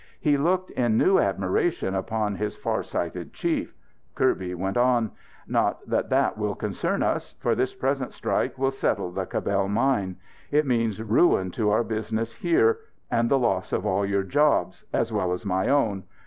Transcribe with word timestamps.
He 0.19 0.35
looked 0.35 0.71
in 0.71 0.97
new 0.97 1.19
admiration 1.19 1.93
upon 1.93 2.37
his 2.37 2.55
farsighted 2.57 3.33
chief. 3.35 3.75
Kirby 4.15 4.55
went 4.55 4.75
on: 4.75 5.11
"Not 5.47 5.87
that 5.87 6.09
that 6.09 6.39
will 6.39 6.55
concern 6.55 7.03
us. 7.03 7.35
For 7.37 7.53
this 7.53 7.75
present 7.75 8.11
strike 8.11 8.57
will 8.57 8.71
settle 8.71 9.11
the 9.11 9.27
Cabell 9.27 9.67
mine. 9.67 10.15
It 10.49 10.65
means 10.65 10.99
ruin 11.03 11.51
to 11.51 11.69
our 11.69 11.83
business 11.83 12.33
here, 12.33 12.79
and 13.11 13.29
the 13.29 13.37
loss 13.37 13.71
of 13.71 13.85
all 13.85 14.03
your 14.03 14.23
jobs, 14.23 14.83
as 14.91 15.13
well 15.13 15.33
as 15.33 15.45
my 15.45 15.69
own. 15.69 16.05